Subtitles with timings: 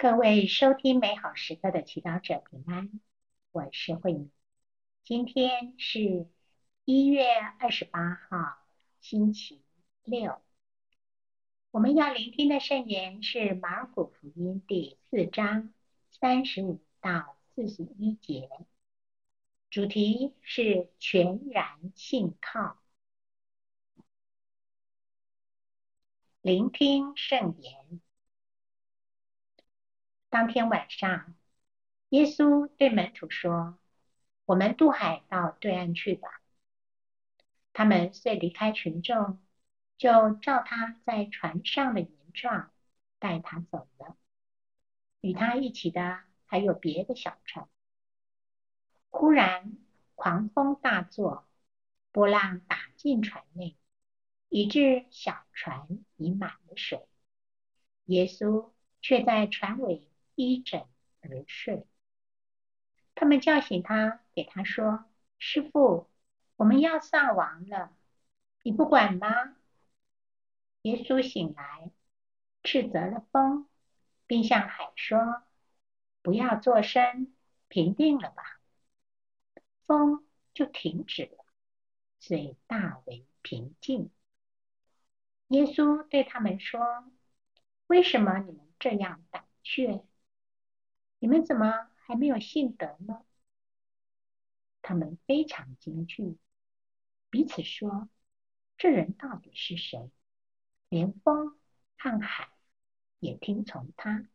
[0.00, 2.90] 各位收听美好时刻的祈祷者平安，
[3.52, 4.32] 我是慧敏。
[5.04, 6.26] 今天是
[6.86, 7.26] 一月
[7.58, 8.56] 二十八号，
[9.02, 9.60] 星期
[10.04, 10.40] 六。
[11.70, 15.70] 我们要聆听的圣言是马尔谷福音第四章
[16.10, 18.48] 三十五到四十一节，
[19.68, 22.78] 主题是全然信靠。
[26.40, 28.00] 聆听圣言。
[30.30, 31.34] 当天晚上，
[32.08, 33.78] 耶稣对门徒说
[34.46, 36.40] ：“我们渡海到对岸去吧。”
[37.74, 39.38] 他们遂离开群众。
[39.98, 42.72] 就照他在船上的言状，
[43.18, 44.16] 带他走了。
[45.20, 47.68] 与他一起的还有别的小船。
[49.10, 49.76] 忽然
[50.14, 51.46] 狂风大作，
[52.12, 53.76] 波浪打进船内，
[54.48, 55.86] 以致小船
[56.16, 57.06] 已满了水。
[58.06, 58.70] 耶稣
[59.02, 60.09] 却在船尾
[60.40, 60.86] 依枕
[61.20, 61.86] 而睡。
[63.14, 65.04] 他们叫醒他，给他说
[65.38, 66.08] ：“师傅，
[66.56, 67.92] 我们要丧亡了，
[68.62, 69.56] 你不管吗？”
[70.82, 71.90] 耶稣醒来，
[72.62, 73.68] 斥责了风，
[74.26, 75.42] 并向海说
[76.22, 77.34] ：“不要作声，
[77.68, 78.60] 平定了吧。”
[79.86, 81.44] 风就停止了，
[82.18, 84.10] 水大为平静。
[85.48, 87.04] 耶稣对他们说
[87.88, 90.02] ：“为什么你们这样胆怯？
[91.20, 93.24] 你们怎么还没有信德呢？”
[94.82, 96.36] 他们非常惊惧，
[97.28, 98.08] 彼此说
[98.76, 100.10] ：“这人到底是谁？”
[100.90, 101.56] 连风
[101.96, 102.50] 和海
[103.20, 104.26] 也听从他。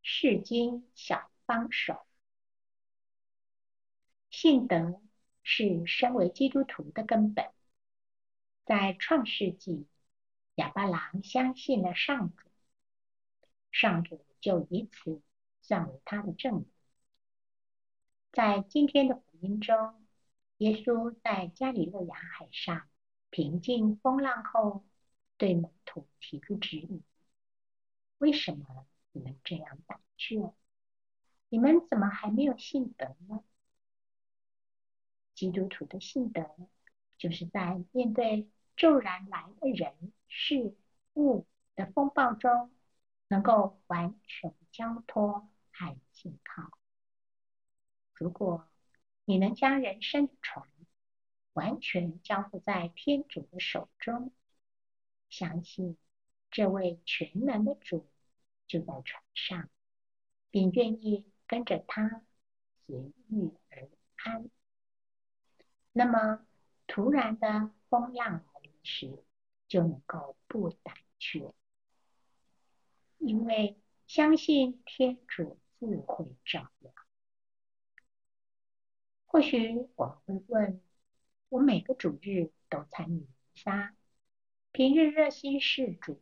[0.00, 2.06] 世经小帮手，
[4.30, 5.02] 信德
[5.42, 7.50] 是身为基督徒的根本。
[8.64, 9.86] 在创世纪，
[10.54, 12.48] 亚巴郎相信了上主，
[13.74, 15.20] 上主就以此
[15.60, 16.66] 算为他的证明。
[18.32, 20.06] 在今天的福音中，
[20.58, 22.88] 耶稣在加里勒亚海上。
[23.30, 24.84] 平静风浪后，
[25.36, 27.02] 对门徒提出质疑
[28.18, 30.52] ：“为什么你们这样胆怯？
[31.48, 33.42] 你们怎么还没有信德呢？”
[35.34, 36.48] 基督徒的信德，
[37.18, 40.76] 就是在面对骤然来的人事
[41.14, 42.70] 物的风暴中，
[43.28, 46.78] 能够完全交托和信靠。
[48.12, 48.68] 如果
[49.24, 50.68] 你能将人生的船，
[51.52, 54.32] 完全交付在天主的手中，
[55.28, 55.96] 相信
[56.50, 58.08] 这位全能的主
[58.66, 59.68] 就在船上，
[60.50, 62.22] 并愿意跟着他
[62.86, 64.50] 随遇而安。
[65.92, 66.46] 那么，
[66.86, 69.24] 突然的风浪来临时，
[69.68, 71.52] 就能够不胆怯，
[73.26, 76.94] 因为相信天主自会照亮。
[79.26, 80.80] 或许我会问。
[81.50, 83.94] 我每个主日都参与弥撒，
[84.72, 86.20] 平日热心事主，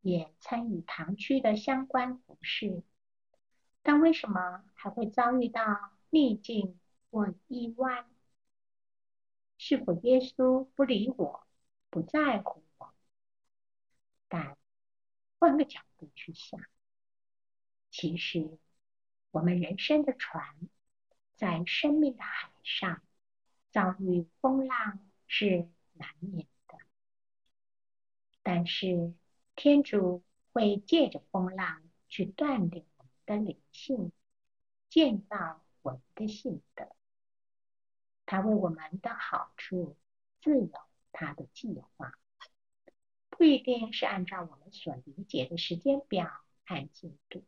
[0.00, 2.82] 也参与堂区的相关服饰，
[3.82, 6.80] 但为什么还会遭遇到逆境
[7.12, 8.06] 或意外？
[9.56, 11.46] 是否耶稣不理我，
[11.90, 12.92] 不在乎我？
[14.26, 14.56] 但
[15.40, 16.60] 换个角度去想，
[17.90, 18.58] 其实
[19.32, 20.54] 我们人生的船，
[21.34, 23.02] 在生命的海上。
[23.72, 24.98] 遭遇风浪
[25.28, 26.76] 是难免的，
[28.42, 29.14] 但是
[29.54, 34.10] 天主会借着风浪去锻炼我们的灵性，
[34.88, 36.88] 建造我们的性德。
[38.26, 39.96] 他为我们的好处
[40.40, 40.72] 自有
[41.12, 42.18] 他的计划，
[43.40, 46.30] 不一定是按照我们所理解的时间表
[46.66, 47.42] 和进度。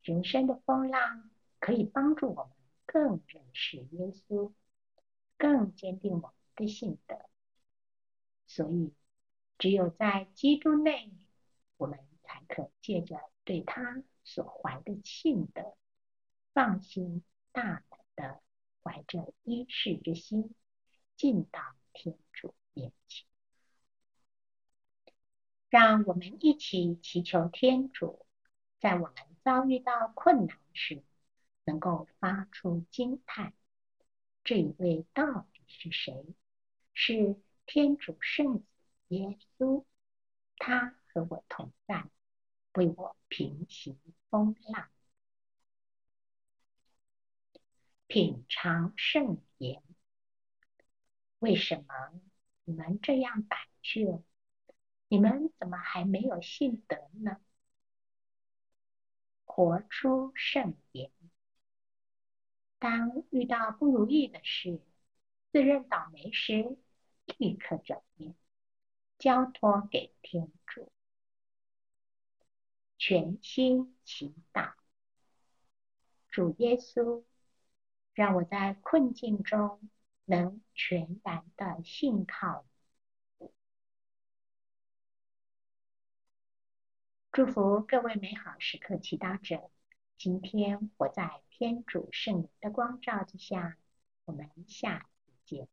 [0.00, 1.28] 人生的风浪
[1.58, 2.52] 可以帮助我们
[2.86, 4.52] 更认识耶稣。
[5.36, 7.18] 更坚定我们的信德，
[8.46, 8.94] 所以
[9.58, 11.12] 只有在基督内，
[11.76, 15.76] 我们才可借着对他所怀的信德，
[16.52, 18.40] 放心大胆的
[18.84, 20.54] 怀着一世之心，
[21.16, 21.60] 进到
[21.92, 23.33] 天主面前。
[25.74, 28.24] 让我们一起祈求天主，
[28.78, 31.02] 在我们遭遇到困难时，
[31.64, 33.52] 能够发出惊叹。
[34.44, 36.26] 这一位到底是谁？
[36.92, 37.36] 是
[37.66, 38.64] 天主圣子
[39.08, 39.84] 耶稣，
[40.58, 42.08] 他和我同在，
[42.74, 43.98] 为我平息
[44.30, 44.88] 风浪。
[48.06, 49.82] 品尝圣言。
[51.40, 52.20] 为什么
[52.62, 54.22] 你们这样胆怯？
[55.08, 57.38] 你们怎么还没有信德呢？
[59.44, 61.10] 活出圣言。
[62.78, 64.80] 当遇到不如意的事，
[65.52, 66.76] 自认倒霉时，
[67.38, 68.34] 立刻转念，
[69.18, 70.90] 交托给天主，
[72.98, 74.74] 全心祈祷。
[76.28, 77.22] 主耶稣，
[78.12, 79.88] 让我在困境中
[80.24, 82.66] 能全然的信靠。
[87.34, 89.68] 祝福各位美好时刻祈祷者，
[90.16, 93.76] 今天我在天主圣灵的光照之下。
[94.24, 95.66] 我们下次见。